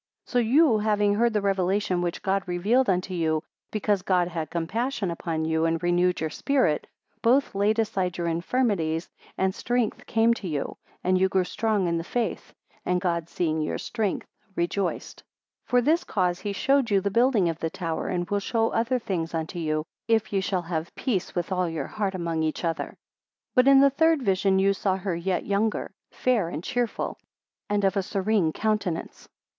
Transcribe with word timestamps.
126 0.25 0.33
So 0.33 0.39
you, 0.55 0.79
having 0.79 1.13
heard 1.13 1.31
the 1.31 1.41
Revelation 1.43 2.01
which 2.01 2.23
God 2.23 2.41
revealed 2.47 2.89
unto 2.89 3.13
you, 3.13 3.43
because 3.71 4.01
God 4.01 4.29
had 4.29 4.49
compassion 4.49 5.11
upon 5.11 5.45
you, 5.45 5.65
and 5.65 5.83
renewed 5.83 6.19
your 6.21 6.31
spirit, 6.31 6.87
both 7.21 7.53
laid 7.53 7.77
aside 7.77 8.17
your 8.17 8.25
infirmities, 8.25 9.07
and 9.37 9.53
strength 9.53 10.07
came 10.07 10.33
to 10.33 10.47
you, 10.47 10.75
and 11.03 11.19
you 11.19 11.29
grew 11.29 11.43
strong 11.43 11.85
in 11.87 11.99
the 11.99 12.03
faith; 12.03 12.51
and 12.83 12.99
God, 12.99 13.29
seeing 13.29 13.61
your 13.61 13.77
strength, 13.77 14.25
rejoiced. 14.55 15.21
127 15.69 15.69
For 15.69 15.81
this 15.85 16.03
cause 16.03 16.39
he 16.39 16.51
showed 16.51 16.89
you 16.89 16.99
the 16.99 17.11
building 17.11 17.47
of 17.47 17.59
the 17.59 17.69
tower, 17.69 18.07
and 18.07 18.27
will 18.27 18.39
show 18.39 18.69
other 18.69 18.97
things 18.97 19.35
unto 19.35 19.59
you, 19.59 19.85
if 20.07 20.33
you 20.33 20.41
shall 20.41 20.63
have 20.63 20.95
peace 20.95 21.35
with 21.35 21.51
all 21.51 21.69
your 21.69 21.85
heart 21.85 22.15
among 22.15 22.41
each 22.41 22.63
other. 22.65 22.97
128 23.53 23.53
But 23.53 23.67
in 23.67 23.79
the 23.81 23.91
third 23.95 24.23
vision 24.25 24.57
you 24.57 24.73
saw 24.73 24.97
her 24.97 25.15
yet 25.15 25.45
younger, 25.45 25.91
fair 26.09 26.49
and 26.49 26.63
cheerful, 26.63 27.19
and 27.69 27.83
of 27.83 27.95
a 27.95 28.01
serene 28.01 28.51
countenance. 28.51 29.29